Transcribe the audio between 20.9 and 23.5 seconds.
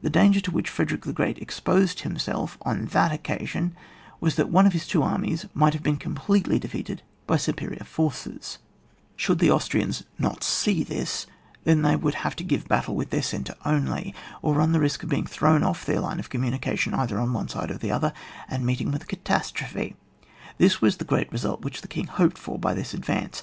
the great result which the king hoped for by this advance.